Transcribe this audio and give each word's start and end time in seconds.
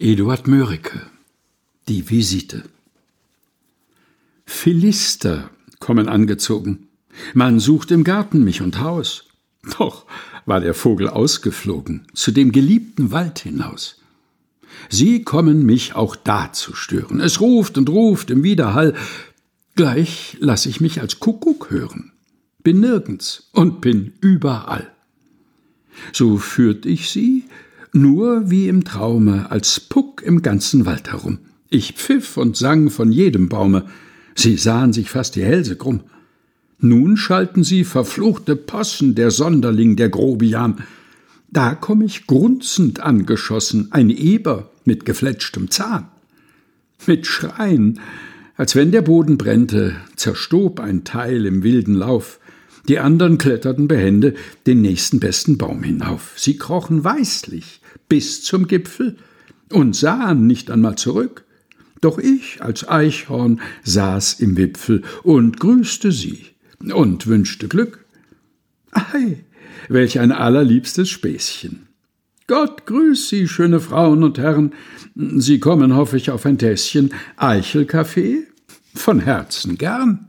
Eduard 0.00 0.48
Mörike 0.48 1.02
Die 1.86 2.10
Visite 2.10 2.64
Philister 4.44 5.50
kommen 5.78 6.08
angezogen. 6.08 6.88
Man 7.32 7.60
sucht 7.60 7.92
im 7.92 8.02
Garten 8.02 8.42
mich 8.42 8.60
und 8.60 8.80
Haus. 8.80 9.26
Doch 9.78 10.04
war 10.46 10.58
der 10.60 10.74
Vogel 10.74 11.08
ausgeflogen, 11.08 12.08
zu 12.12 12.32
dem 12.32 12.50
geliebten 12.50 13.12
Wald 13.12 13.38
hinaus. 13.38 14.00
Sie 14.90 15.22
kommen 15.22 15.64
mich 15.64 15.94
auch 15.94 16.16
da 16.16 16.52
zu 16.52 16.74
stören. 16.74 17.20
Es 17.20 17.40
ruft 17.40 17.78
und 17.78 17.88
ruft 17.88 18.30
im 18.30 18.42
Widerhall. 18.42 18.94
Gleich 19.76 20.36
lass 20.40 20.66
ich 20.66 20.80
mich 20.80 21.00
als 21.00 21.20
Kuckuck 21.20 21.70
hören. 21.70 22.10
Bin 22.64 22.80
nirgends 22.80 23.48
und 23.52 23.80
bin 23.80 24.12
überall. 24.20 24.90
So 26.12 26.38
führt 26.38 26.84
ich 26.84 27.10
sie, 27.10 27.44
nur 27.94 28.50
wie 28.50 28.68
im 28.68 28.84
Traume, 28.84 29.50
als 29.50 29.80
Puck 29.80 30.22
im 30.22 30.42
ganzen 30.42 30.86
Wald 30.86 31.12
herum. 31.12 31.38
Ich 31.70 31.92
pfiff 31.92 32.36
und 32.36 32.56
sang 32.56 32.90
von 32.90 33.10
jedem 33.10 33.48
Baume, 33.48 33.86
sie 34.34 34.56
sahen 34.56 34.92
sich 34.92 35.10
fast 35.10 35.36
die 35.36 35.44
Hälse 35.44 35.76
krumm. 35.76 36.00
Nun 36.78 37.16
schalten 37.16 37.64
sie 37.64 37.84
verfluchte 37.84 38.56
Possen, 38.56 39.14
der 39.14 39.30
Sonderling, 39.30 39.96
der 39.96 40.08
Grobian. 40.08 40.82
Da 41.50 41.74
komm 41.74 42.02
ich 42.02 42.26
grunzend 42.26 43.00
angeschossen, 43.00 43.88
ein 43.90 44.10
Eber 44.10 44.70
mit 44.84 45.04
gefletschtem 45.04 45.70
Zahn. 45.70 46.08
Mit 47.06 47.26
Schreien, 47.26 48.00
als 48.56 48.76
wenn 48.76 48.92
der 48.92 49.02
Boden 49.02 49.38
brennte, 49.38 49.96
zerstob 50.16 50.80
ein 50.80 51.04
Teil 51.04 51.46
im 51.46 51.62
wilden 51.62 51.94
Lauf. 51.94 52.38
Die 52.88 52.98
andern 52.98 53.38
kletterten 53.38 53.88
behende 53.88 54.34
den 54.66 54.82
nächsten 54.82 55.20
besten 55.20 55.56
Baum 55.56 55.82
hinauf. 55.82 56.32
Sie 56.36 56.58
krochen 56.58 57.02
weißlich 57.02 57.80
bis 58.08 58.42
zum 58.42 58.66
Gipfel 58.66 59.16
und 59.72 59.96
sahen 59.96 60.46
nicht 60.46 60.70
einmal 60.70 60.96
zurück. 60.96 61.44
Doch 62.00 62.18
ich 62.18 62.62
als 62.62 62.86
Eichhorn 62.86 63.60
saß 63.84 64.40
im 64.40 64.58
Wipfel 64.58 65.02
und 65.22 65.58
grüßte 65.58 66.12
sie 66.12 66.40
und 66.92 67.26
wünschte 67.26 67.68
Glück. 67.68 68.04
Ei, 68.90 69.44
welch 69.88 70.20
ein 70.20 70.30
allerliebstes 70.30 71.08
Späßchen. 71.08 71.88
Gott 72.46 72.84
grüß 72.84 73.30
Sie, 73.30 73.48
schöne 73.48 73.80
Frauen 73.80 74.22
und 74.22 74.36
Herren. 74.36 74.74
Sie 75.14 75.60
kommen, 75.60 75.96
hoffe 75.96 76.18
ich, 76.18 76.30
auf 76.30 76.44
ein 76.44 76.58
Tässchen 76.58 77.14
Eichelkaffee? 77.36 78.46
Von 78.94 79.20
Herzen 79.20 79.78
gern. 79.78 80.28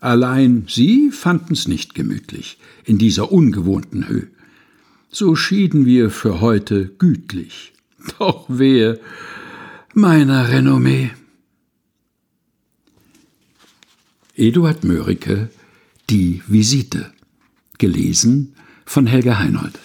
Allein 0.00 0.66
sie 0.68 1.10
fanden's 1.10 1.66
nicht 1.66 1.94
gemütlich 1.94 2.58
in 2.84 2.98
dieser 2.98 3.32
ungewohnten 3.32 4.08
Höhe. 4.08 4.28
So 5.10 5.34
schieden 5.34 5.86
wir 5.86 6.10
für 6.10 6.40
heute 6.40 6.86
gütlich. 6.98 7.72
Doch 8.18 8.46
wehe 8.48 9.00
meiner 9.94 10.48
Renommee. 10.48 11.10
Eduard 14.36 14.84
Mörike 14.84 15.50
Die 16.10 16.42
Visite 16.46 17.12
gelesen 17.78 18.54
von 18.84 19.06
Helga 19.06 19.38
Heinold 19.38 19.78